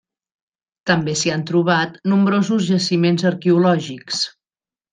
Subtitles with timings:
[0.91, 4.27] També s'hi han trobat nombrosos jaciments arqueològics.